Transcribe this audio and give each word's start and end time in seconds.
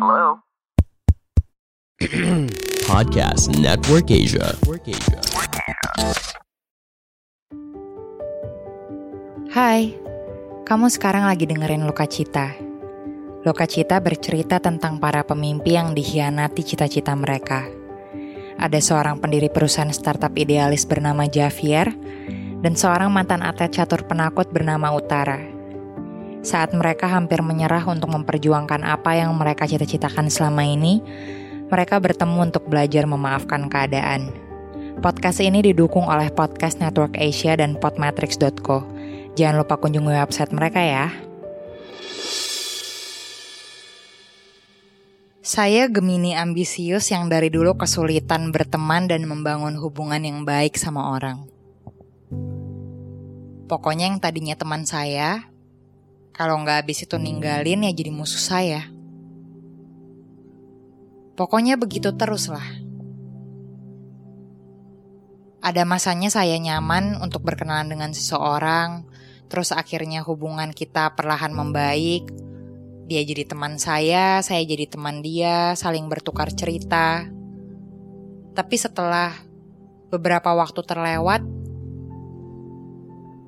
Hello? 0.00 0.40
Podcast 2.88 3.52
Network 3.60 4.08
Asia. 4.08 4.56
Hai, 9.52 9.92
kamu 10.64 10.88
sekarang 10.88 11.28
lagi 11.28 11.44
dengerin 11.44 11.84
Luka 11.84 12.08
Cita. 12.08 12.56
Luka 13.44 13.68
Cita 13.68 14.00
bercerita 14.00 14.56
tentang 14.56 14.96
para 14.96 15.20
pemimpi 15.20 15.76
yang 15.76 15.92
dikhianati 15.92 16.64
cita-cita 16.64 17.12
mereka. 17.12 17.68
Ada 18.56 18.80
seorang 18.80 19.20
pendiri 19.20 19.52
perusahaan 19.52 19.92
startup 19.92 20.32
idealis 20.32 20.88
bernama 20.88 21.28
Javier 21.28 21.92
dan 22.64 22.72
seorang 22.72 23.12
mantan 23.12 23.44
atlet 23.44 23.68
catur 23.68 24.08
penakut 24.08 24.48
bernama 24.48 24.96
Utara. 24.96 25.59
Saat 26.40 26.72
mereka 26.72 27.04
hampir 27.04 27.44
menyerah 27.44 27.84
untuk 27.84 28.08
memperjuangkan 28.16 28.80
apa 28.80 29.12
yang 29.12 29.36
mereka 29.36 29.68
cita-citakan 29.68 30.32
selama 30.32 30.64
ini, 30.64 31.04
mereka 31.68 32.00
bertemu 32.00 32.48
untuk 32.48 32.64
belajar 32.64 33.04
memaafkan 33.04 33.68
keadaan. 33.68 34.32
Podcast 35.04 35.44
ini 35.44 35.60
didukung 35.60 36.08
oleh 36.08 36.32
Podcast 36.32 36.80
Network 36.80 37.20
Asia 37.20 37.60
dan 37.60 37.76
Podmetrics.co. 37.76 38.88
Jangan 39.36 39.60
lupa 39.60 39.76
kunjungi 39.76 40.16
website 40.16 40.52
mereka 40.56 40.80
ya. 40.80 41.12
Saya 45.44 45.92
Gemini 45.92 46.32
ambisius 46.32 47.12
yang 47.12 47.28
dari 47.28 47.52
dulu 47.52 47.76
kesulitan 47.76 48.48
berteman 48.48 49.12
dan 49.12 49.28
membangun 49.28 49.76
hubungan 49.76 50.24
yang 50.24 50.48
baik 50.48 50.80
sama 50.80 51.12
orang. 51.12 51.44
Pokoknya 53.68 54.08
yang 54.08 54.18
tadinya 54.18 54.56
teman 54.56 54.88
saya, 54.88 55.49
kalau 56.34 56.56
nggak 56.62 56.86
habis 56.86 57.04
itu 57.04 57.16
ninggalin 57.18 57.86
ya 57.86 57.92
jadi 57.92 58.10
musuh 58.14 58.40
saya. 58.40 58.86
Pokoknya 61.34 61.80
begitu 61.80 62.12
terus 62.14 62.52
lah. 62.52 62.64
Ada 65.60 65.84
masanya 65.84 66.32
saya 66.32 66.56
nyaman 66.56 67.20
untuk 67.20 67.44
berkenalan 67.44 67.92
dengan 67.92 68.10
seseorang, 68.16 69.04
terus 69.52 69.76
akhirnya 69.76 70.24
hubungan 70.24 70.72
kita 70.72 71.12
perlahan 71.16 71.52
membaik. 71.52 72.28
Dia 73.08 73.20
jadi 73.26 73.44
teman 73.44 73.76
saya, 73.76 74.40
saya 74.40 74.62
jadi 74.64 74.88
teman 74.88 75.20
dia, 75.20 75.76
saling 75.76 76.08
bertukar 76.08 76.48
cerita. 76.52 77.28
Tapi 78.56 78.76
setelah 78.80 79.36
beberapa 80.08 80.52
waktu 80.56 80.80
terlewat, 80.80 81.44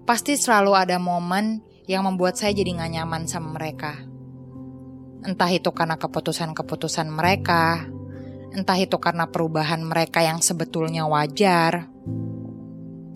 pasti 0.05 0.37
selalu 0.37 0.77
ada 0.77 1.01
momen 1.01 1.65
yang 1.91 2.07
membuat 2.07 2.39
saya 2.39 2.55
jadi 2.55 2.79
gak 2.79 2.93
nyaman 2.95 3.23
sama 3.27 3.59
mereka. 3.59 3.99
Entah 5.23 5.51
itu 5.55 5.71
karena 5.71 5.99
keputusan-keputusan 5.99 7.07
mereka, 7.11 7.87
entah 8.53 8.79
itu 8.79 8.99
karena 8.99 9.31
perubahan 9.31 9.83
mereka 9.87 10.19
yang 10.23 10.43
sebetulnya 10.43 11.07
wajar. 11.07 11.87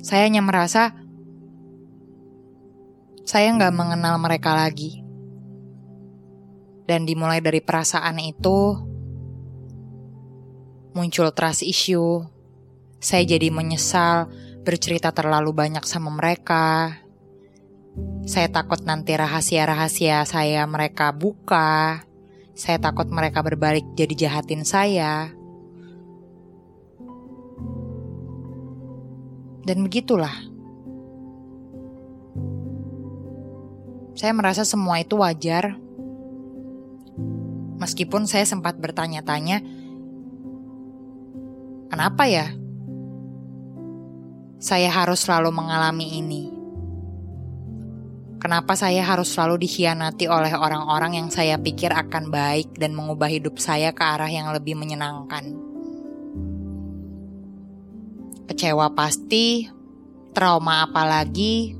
Saya 0.00 0.22
hanya 0.30 0.38
merasa 0.38 0.94
saya 3.26 3.50
nggak 3.50 3.74
mengenal 3.74 4.22
mereka 4.22 4.54
lagi. 4.54 5.02
Dan 6.86 7.02
dimulai 7.02 7.42
dari 7.42 7.58
perasaan 7.58 8.22
itu, 8.22 8.78
muncul 10.94 11.34
trust 11.34 11.66
issue. 11.66 12.22
Saya 13.02 13.26
jadi 13.26 13.50
menyesal 13.50 14.30
bercerita 14.62 15.10
terlalu 15.10 15.50
banyak 15.50 15.82
sama 15.82 16.14
mereka. 16.14 16.94
Saya 18.26 18.50
takut 18.50 18.82
nanti 18.82 19.14
rahasia-rahasia 19.14 20.26
saya 20.26 20.66
mereka 20.66 21.14
buka. 21.14 22.02
Saya 22.58 22.82
takut 22.82 23.06
mereka 23.06 23.38
berbalik 23.44 23.86
jadi 23.94 24.26
jahatin 24.26 24.66
saya. 24.66 25.30
Dan 29.62 29.86
begitulah. 29.86 30.34
Saya 34.18 34.32
merasa 34.32 34.66
semua 34.66 34.98
itu 34.98 35.20
wajar. 35.20 35.76
Meskipun 37.76 38.24
saya 38.24 38.48
sempat 38.48 38.80
bertanya-tanya, 38.80 39.60
kenapa 41.92 42.24
ya? 42.24 42.48
Saya 44.56 44.88
harus 44.88 45.20
selalu 45.20 45.52
mengalami 45.52 46.16
ini. 46.16 46.55
Kenapa 48.36 48.76
saya 48.76 49.00
harus 49.00 49.32
selalu 49.32 49.64
dikhianati 49.64 50.28
oleh 50.28 50.52
orang-orang 50.52 51.16
yang 51.16 51.28
saya 51.32 51.56
pikir 51.56 51.88
akan 51.88 52.28
baik 52.28 52.76
dan 52.76 52.92
mengubah 52.92 53.32
hidup 53.32 53.56
saya 53.56 53.96
ke 53.96 54.04
arah 54.04 54.28
yang 54.28 54.52
lebih 54.52 54.76
menyenangkan? 54.76 55.56
Kecewa 58.46 58.92
pasti, 58.92 59.66
trauma 60.36 60.84
apalagi, 60.84 61.74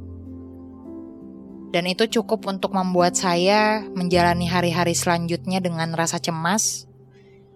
dan 1.76 1.84
itu 1.92 2.08
cukup 2.08 2.48
untuk 2.48 2.72
membuat 2.72 3.20
saya 3.20 3.84
menjalani 3.92 4.48
hari-hari 4.48 4.96
selanjutnya 4.96 5.60
dengan 5.60 5.92
rasa 5.92 6.16
cemas, 6.16 6.88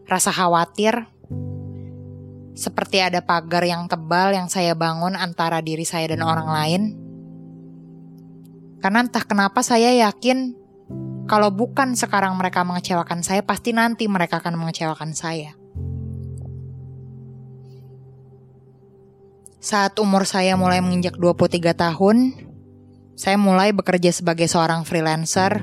rasa 0.04 0.28
khawatir, 0.28 1.08
seperti 2.52 3.00
ada 3.00 3.24
pagar 3.24 3.64
yang 3.64 3.88
tebal 3.88 4.36
yang 4.36 4.52
saya 4.52 4.76
bangun 4.76 5.16
antara 5.16 5.64
diri 5.64 5.88
saya 5.88 6.12
dan 6.12 6.20
orang 6.20 6.52
lain. 6.52 6.82
Karena 8.80 9.04
entah 9.04 9.24
kenapa 9.28 9.60
saya 9.60 9.92
yakin 10.08 10.56
kalau 11.30 11.54
bukan 11.54 11.94
sekarang 11.94 12.34
mereka 12.34 12.66
mengecewakan 12.66 13.22
saya, 13.22 13.46
pasti 13.46 13.70
nanti 13.70 14.10
mereka 14.10 14.42
akan 14.42 14.58
mengecewakan 14.58 15.14
saya. 15.14 15.54
Saat 19.60 20.00
umur 20.00 20.24
saya 20.24 20.56
mulai 20.56 20.80
menginjak 20.80 21.20
23 21.20 21.76
tahun, 21.76 22.16
saya 23.14 23.36
mulai 23.36 23.76
bekerja 23.76 24.10
sebagai 24.10 24.48
seorang 24.48 24.88
freelancer. 24.88 25.62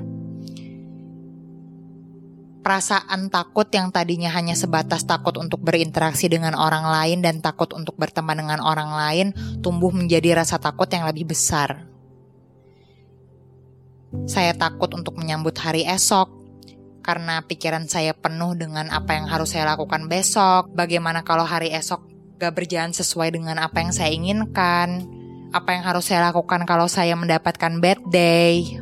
Perasaan 2.62 3.34
takut 3.34 3.66
yang 3.74 3.90
tadinya 3.90 4.30
hanya 4.32 4.54
sebatas 4.54 5.04
takut 5.04 5.34
untuk 5.42 5.66
berinteraksi 5.66 6.30
dengan 6.30 6.54
orang 6.54 6.86
lain 6.86 7.26
dan 7.26 7.42
takut 7.42 7.74
untuk 7.74 7.98
berteman 7.98 8.38
dengan 8.38 8.62
orang 8.62 8.94
lain 8.94 9.28
tumbuh 9.66 9.90
menjadi 9.90 10.46
rasa 10.46 10.62
takut 10.62 10.86
yang 10.88 11.10
lebih 11.10 11.34
besar. 11.34 11.97
Saya 14.28 14.56
takut 14.56 14.88
untuk 14.96 15.20
menyambut 15.20 15.56
hari 15.60 15.84
esok 15.84 16.32
karena 17.04 17.44
pikiran 17.44 17.88
saya 17.88 18.12
penuh 18.12 18.56
dengan 18.56 18.92
apa 18.92 19.16
yang 19.16 19.28
harus 19.28 19.56
saya 19.56 19.68
lakukan 19.68 20.08
besok. 20.08 20.72
Bagaimana 20.72 21.24
kalau 21.28 21.44
hari 21.44 21.72
esok 21.72 22.04
gak 22.40 22.56
berjalan 22.56 22.92
sesuai 22.96 23.36
dengan 23.36 23.60
apa 23.60 23.84
yang 23.84 23.92
saya 23.92 24.12
inginkan. 24.12 25.08
Apa 25.56 25.80
yang 25.80 25.84
harus 25.88 26.12
saya 26.12 26.28
lakukan 26.28 26.68
kalau 26.68 26.92
saya 26.92 27.16
mendapatkan 27.16 27.80
bad 27.80 28.00
day. 28.12 28.80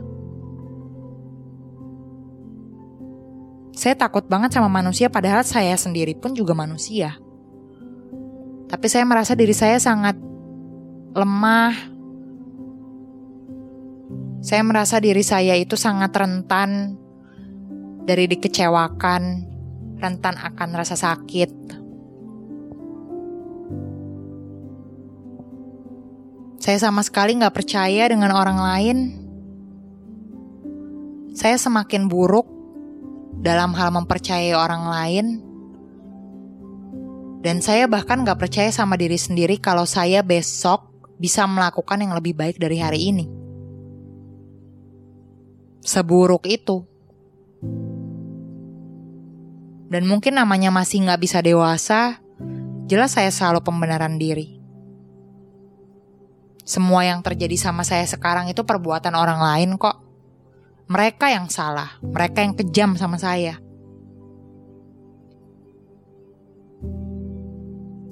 Saya 3.75 3.93
takut 3.93 4.25
banget 4.25 4.57
sama 4.57 4.71
manusia 4.71 5.11
padahal 5.13 5.45
saya 5.45 5.77
sendiri 5.77 6.17
pun 6.17 6.33
juga 6.33 6.57
manusia. 6.57 7.17
Tapi 8.65 8.85
saya 8.89 9.05
merasa 9.05 9.37
diri 9.37 9.53
saya 9.53 9.77
sangat 9.77 10.17
lemah. 11.13 11.94
Saya 14.45 14.61
merasa 14.61 15.01
diri 15.01 15.25
saya 15.25 15.57
itu 15.57 15.73
sangat 15.73 16.13
rentan 16.13 17.01
dari 18.05 18.29
dikecewakan, 18.29 19.41
rentan 19.97 20.37
akan 20.37 20.69
rasa 20.77 20.93
sakit. 20.93 21.51
Saya 26.61 26.77
sama 26.77 27.01
sekali 27.01 27.41
nggak 27.41 27.57
percaya 27.57 28.05
dengan 28.05 28.37
orang 28.37 28.59
lain. 28.61 28.97
Saya 31.33 31.57
semakin 31.57 32.05
buruk 32.05 32.45
dalam 33.41 33.73
hal 33.73 33.97
mempercayai 33.97 34.53
orang 34.53 34.83
lain. 34.85 35.25
Dan 37.41 37.65
saya 37.65 37.89
bahkan 37.89 38.21
nggak 38.21 38.37
percaya 38.37 38.69
sama 38.69 38.93
diri 38.93 39.17
sendiri 39.17 39.57
kalau 39.57 39.89
saya 39.89 40.21
besok 40.21 40.85
bisa 41.17 41.49
melakukan 41.49 41.97
yang 41.97 42.13
lebih 42.13 42.37
baik 42.37 42.61
dari 42.61 42.77
hari 42.77 43.09
ini. 43.09 43.44
Seburuk 45.85 46.49
itu. 46.49 46.81
Dan 49.85 50.09
mungkin 50.09 50.33
namanya 50.33 50.73
masih 50.73 51.05
nggak 51.05 51.21
bisa 51.21 51.45
dewasa, 51.45 52.17
jelas 52.89 53.13
saya 53.13 53.29
selalu 53.29 53.61
pembenaran 53.61 54.17
diri. 54.17 54.57
Semua 56.65 57.05
yang 57.05 57.21
terjadi 57.21 57.53
sama 57.53 57.85
saya 57.85 58.01
sekarang 58.09 58.49
itu 58.49 58.65
perbuatan 58.65 59.13
orang 59.13 59.37
lain 59.37 59.77
kok. 59.77 60.01
Mereka 60.89 61.29
yang 61.29 61.53
salah, 61.53 62.01
mereka 62.01 62.41
yang 62.41 62.57
kejam 62.57 62.97
sama 62.97 63.21
saya. 63.21 63.61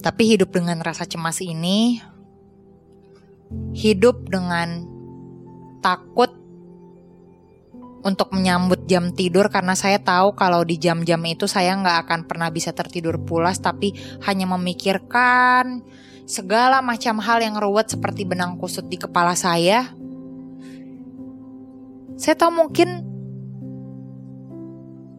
Tapi 0.06 0.24
hidup 0.30 0.54
dengan 0.54 0.78
rasa 0.86 1.10
cemas 1.10 1.42
ini, 1.42 1.98
hidup 3.74 4.30
dengan 4.30 4.86
takut 5.81 6.43
untuk 8.04 8.36
menyambut 8.36 8.84
jam 8.86 9.16
tidur 9.16 9.48
karena 9.48 9.74
saya 9.80 9.98
tahu 9.98 10.36
kalau 10.36 10.62
di 10.68 10.76
jam-jam 10.76 11.24
itu 11.24 11.48
saya 11.48 11.72
nggak 11.80 11.98
akan 12.08 12.20
pernah 12.28 12.52
bisa 12.52 12.76
tertidur 12.76 13.24
pulas 13.24 13.64
tapi 13.64 13.96
hanya 14.28 14.44
memikirkan 14.52 15.82
segala 16.28 16.84
macam 16.84 17.20
hal 17.24 17.40
yang 17.40 17.56
ruwet 17.56 17.92
seperti 17.92 18.28
benang 18.28 18.60
kusut 18.60 18.88
di 18.88 19.00
kepala 19.00 19.36
saya. 19.36 19.96
Saya 22.20 22.36
tahu 22.38 22.52
mungkin 22.54 22.90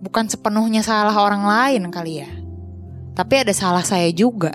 bukan 0.04 0.28
sepenuhnya 0.28 0.84
salah 0.84 1.16
orang 1.16 1.44
lain 1.44 1.88
kali 1.88 2.20
ya. 2.24 2.30
Tapi 3.16 3.34
ada 3.40 3.52
salah 3.56 3.84
saya 3.84 4.08
juga. 4.12 4.52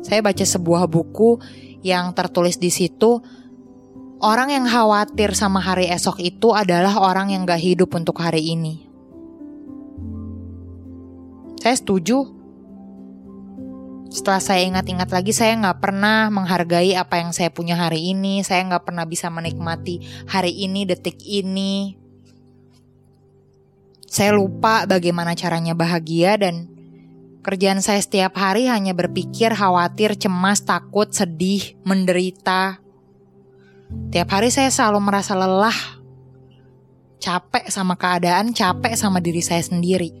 Saya 0.00 0.24
baca 0.24 0.44
sebuah 0.44 0.88
buku 0.88 1.36
yang 1.84 2.16
tertulis 2.16 2.56
di 2.56 2.72
situ 2.72 3.20
Orang 4.18 4.50
yang 4.50 4.66
khawatir 4.66 5.30
sama 5.38 5.62
hari 5.62 5.86
esok 5.94 6.18
itu 6.18 6.50
adalah 6.50 6.98
orang 6.98 7.30
yang 7.30 7.46
gak 7.46 7.62
hidup 7.62 7.94
untuk 7.94 8.18
hari 8.18 8.50
ini. 8.50 8.82
Saya 11.62 11.78
setuju. 11.78 12.26
Setelah 14.10 14.42
saya 14.42 14.66
ingat-ingat 14.66 15.14
lagi, 15.14 15.30
saya 15.30 15.54
gak 15.62 15.78
pernah 15.78 16.34
menghargai 16.34 16.98
apa 16.98 17.22
yang 17.22 17.30
saya 17.30 17.54
punya 17.54 17.78
hari 17.78 18.10
ini. 18.10 18.42
Saya 18.42 18.66
gak 18.66 18.90
pernah 18.90 19.06
bisa 19.06 19.30
menikmati 19.30 20.02
hari 20.26 20.50
ini, 20.66 20.82
detik 20.82 21.22
ini. 21.22 21.94
Saya 24.02 24.34
lupa 24.34 24.82
bagaimana 24.82 25.38
caranya 25.38 25.78
bahagia 25.78 26.34
dan 26.42 26.66
kerjaan 27.46 27.78
saya 27.86 28.02
setiap 28.02 28.34
hari 28.34 28.66
hanya 28.66 28.98
berpikir, 28.98 29.54
khawatir, 29.54 30.18
cemas, 30.18 30.66
takut, 30.66 31.06
sedih, 31.14 31.78
menderita 31.86 32.87
Tiap 33.88 34.28
hari 34.28 34.52
saya 34.52 34.68
selalu 34.68 35.00
merasa 35.00 35.32
lelah, 35.32 35.76
capek 37.16 37.72
sama 37.72 37.96
keadaan, 37.96 38.52
capek 38.52 38.92
sama 38.92 39.16
diri 39.16 39.40
saya 39.40 39.64
sendiri. 39.64 40.12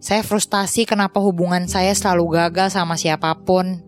Saya 0.00 0.24
frustasi 0.24 0.88
kenapa 0.88 1.20
hubungan 1.20 1.68
saya 1.68 1.92
selalu 1.92 2.40
gagal 2.40 2.72
sama 2.72 2.96
siapa 2.96 3.28
pun, 3.44 3.84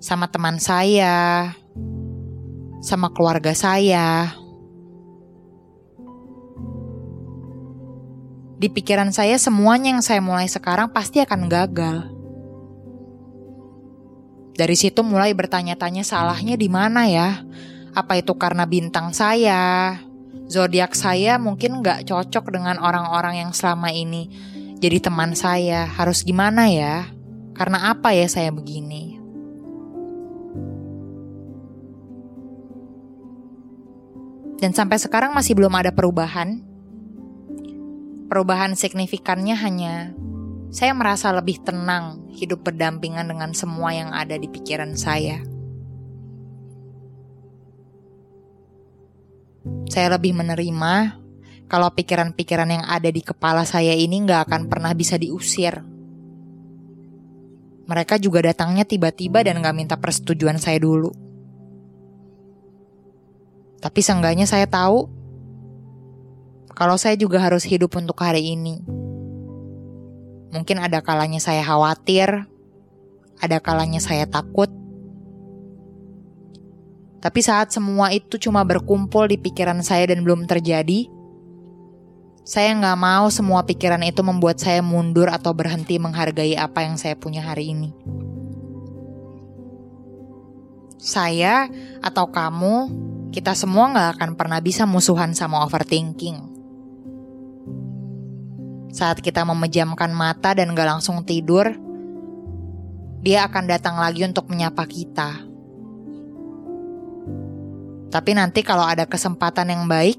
sama 0.00 0.32
teman 0.32 0.56
saya, 0.56 1.52
sama 2.80 3.12
keluarga 3.12 3.52
saya. 3.52 4.32
Di 8.56 8.72
pikiran 8.72 9.12
saya, 9.12 9.36
semuanya 9.36 9.92
yang 9.92 10.00
saya 10.00 10.24
mulai 10.24 10.48
sekarang 10.48 10.88
pasti 10.88 11.20
akan 11.20 11.52
gagal. 11.52 12.15
Dari 14.56 14.72
situ 14.72 15.04
mulai 15.04 15.36
bertanya-tanya 15.36 16.00
salahnya 16.00 16.56
di 16.56 16.72
mana 16.72 17.04
ya? 17.04 17.44
Apa 17.92 18.16
itu 18.24 18.32
karena 18.40 18.64
bintang 18.64 19.12
saya? 19.12 20.00
Zodiak 20.48 20.96
saya 20.96 21.36
mungkin 21.36 21.84
nggak 21.84 22.08
cocok 22.08 22.48
dengan 22.56 22.80
orang-orang 22.80 23.44
yang 23.44 23.52
selama 23.52 23.92
ini 23.92 24.32
jadi 24.80 25.00
teman 25.04 25.36
saya. 25.36 25.84
Harus 25.84 26.24
gimana 26.24 26.72
ya? 26.72 27.04
Karena 27.52 27.92
apa 27.92 28.16
ya 28.16 28.24
saya 28.28 28.48
begini? 28.48 29.16
Dan 34.56 34.72
sampai 34.72 34.96
sekarang 34.96 35.36
masih 35.36 35.52
belum 35.52 35.72
ada 35.76 35.92
perubahan. 35.92 36.64
Perubahan 38.32 38.72
signifikannya 38.72 39.52
hanya 39.52 40.16
saya 40.70 40.92
merasa 40.92 41.30
lebih 41.30 41.62
tenang 41.62 42.26
hidup 42.34 42.66
berdampingan 42.66 43.30
dengan 43.30 43.50
semua 43.54 43.94
yang 43.94 44.10
ada 44.10 44.34
di 44.34 44.50
pikiran 44.50 44.98
saya. 44.98 45.42
Saya 49.86 50.18
lebih 50.18 50.34
menerima 50.34 50.94
kalau 51.66 51.90
pikiran-pikiran 51.90 52.70
yang 52.70 52.84
ada 52.86 53.10
di 53.10 53.22
kepala 53.22 53.66
saya 53.66 53.94
ini 53.94 54.22
nggak 54.22 54.50
akan 54.50 54.62
pernah 54.70 54.94
bisa 54.94 55.18
diusir. 55.18 55.82
Mereka 57.86 58.18
juga 58.18 58.42
datangnya 58.42 58.82
tiba-tiba 58.82 59.46
dan 59.46 59.62
nggak 59.62 59.76
minta 59.78 59.94
persetujuan 59.94 60.58
saya 60.58 60.82
dulu. 60.82 61.14
Tapi 63.78 64.00
seenggaknya 64.02 64.50
saya 64.50 64.66
tahu 64.66 65.06
kalau 66.74 66.98
saya 66.98 67.14
juga 67.14 67.38
harus 67.38 67.62
hidup 67.62 67.94
untuk 67.94 68.18
hari 68.18 68.58
ini 68.58 69.05
Mungkin 70.56 70.80
ada 70.80 71.04
kalanya 71.04 71.36
saya 71.36 71.60
khawatir, 71.60 72.48
ada 73.44 73.60
kalanya 73.60 74.00
saya 74.00 74.24
takut. 74.24 74.72
Tapi 77.20 77.40
saat 77.44 77.76
semua 77.76 78.08
itu 78.16 78.40
cuma 78.40 78.64
berkumpul 78.64 79.28
di 79.28 79.36
pikiran 79.36 79.84
saya 79.84 80.08
dan 80.08 80.24
belum 80.24 80.48
terjadi, 80.48 81.12
saya 82.40 82.72
nggak 82.72 82.96
mau 82.96 83.28
semua 83.28 83.68
pikiran 83.68 84.00
itu 84.00 84.24
membuat 84.24 84.56
saya 84.56 84.80
mundur 84.80 85.28
atau 85.28 85.52
berhenti 85.52 86.00
menghargai 86.00 86.56
apa 86.56 86.88
yang 86.88 86.96
saya 86.96 87.20
punya 87.20 87.44
hari 87.44 87.76
ini. 87.76 87.92
Saya 90.96 91.68
atau 92.00 92.32
kamu, 92.32 92.88
kita 93.28 93.52
semua 93.52 93.92
nggak 93.92 94.08
akan 94.16 94.30
pernah 94.40 94.64
bisa 94.64 94.88
musuhan 94.88 95.36
sama 95.36 95.60
overthinking. 95.68 96.55
Saat 98.96 99.20
kita 99.20 99.44
memejamkan 99.44 100.08
mata 100.08 100.56
dan 100.56 100.72
gak 100.72 100.88
langsung 100.88 101.20
tidur, 101.20 101.68
dia 103.20 103.44
akan 103.44 103.68
datang 103.68 104.00
lagi 104.00 104.24
untuk 104.24 104.48
menyapa 104.48 104.88
kita. 104.88 105.44
Tapi 108.08 108.30
nanti 108.32 108.64
kalau 108.64 108.88
ada 108.88 109.04
kesempatan 109.04 109.68
yang 109.68 109.84
baik, 109.84 110.16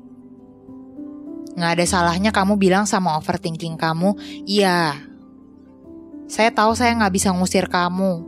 gak 1.58 1.74
ada 1.74 1.86
salahnya 1.90 2.30
kamu 2.30 2.54
bilang 2.62 2.86
sama 2.86 3.18
overthinking 3.18 3.82
kamu, 3.82 4.14
iya, 4.46 4.94
saya 6.30 6.54
tahu 6.54 6.78
saya 6.78 6.94
gak 7.02 7.18
bisa 7.18 7.34
ngusir 7.34 7.66
kamu. 7.66 8.22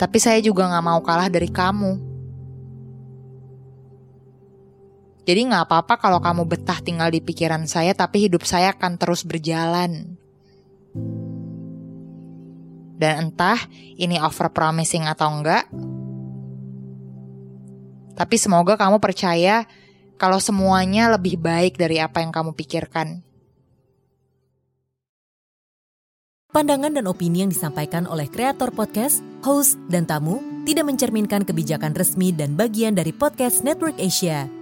Tapi 0.00 0.16
saya 0.16 0.40
juga 0.40 0.64
gak 0.72 0.86
mau 0.88 1.04
kalah 1.04 1.28
dari 1.28 1.52
kamu. 1.52 2.11
Jadi 5.22 5.40
nggak 5.46 5.70
apa-apa 5.70 5.94
kalau 6.02 6.18
kamu 6.18 6.42
betah 6.50 6.82
tinggal 6.82 7.10
di 7.10 7.22
pikiran 7.22 7.62
saya, 7.70 7.94
tapi 7.94 8.26
hidup 8.26 8.42
saya 8.42 8.74
akan 8.74 8.98
terus 8.98 9.22
berjalan. 9.22 10.18
Dan 12.98 13.30
entah 13.30 13.58
ini 13.98 14.18
over 14.18 14.50
promising 14.50 15.06
atau 15.06 15.30
enggak, 15.30 15.66
tapi 18.12 18.36
semoga 18.36 18.78
kamu 18.78 19.00
percaya 19.02 19.66
kalau 20.20 20.38
semuanya 20.38 21.10
lebih 21.10 21.40
baik 21.40 21.74
dari 21.80 21.98
apa 21.98 22.22
yang 22.22 22.30
kamu 22.30 22.54
pikirkan. 22.54 23.24
Pandangan 26.52 26.92
dan 26.92 27.08
opini 27.08 27.40
yang 27.42 27.50
disampaikan 27.50 28.04
oleh 28.04 28.28
kreator 28.28 28.76
podcast, 28.76 29.24
host, 29.40 29.80
dan 29.88 30.04
tamu 30.04 30.38
tidak 30.68 30.84
mencerminkan 30.84 31.48
kebijakan 31.48 31.96
resmi 31.96 32.28
dan 32.28 32.54
bagian 32.54 32.92
dari 32.92 33.10
podcast 33.10 33.64
Network 33.64 33.96
Asia. 33.96 34.61